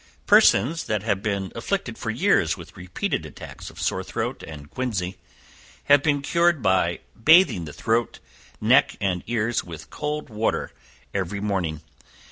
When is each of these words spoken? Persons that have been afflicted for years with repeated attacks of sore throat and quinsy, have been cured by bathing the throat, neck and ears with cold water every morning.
Persons 0.25 0.85
that 0.85 1.03
have 1.03 1.21
been 1.21 1.51
afflicted 1.53 1.95
for 1.95 2.09
years 2.09 2.57
with 2.57 2.75
repeated 2.75 3.23
attacks 3.23 3.69
of 3.69 3.79
sore 3.79 4.03
throat 4.03 4.41
and 4.41 4.67
quinsy, 4.71 5.17
have 5.83 6.01
been 6.01 6.23
cured 6.23 6.63
by 6.63 7.01
bathing 7.23 7.65
the 7.65 7.71
throat, 7.71 8.17
neck 8.59 8.95
and 8.99 9.23
ears 9.27 9.63
with 9.63 9.91
cold 9.91 10.27
water 10.31 10.71
every 11.13 11.39
morning. 11.39 11.81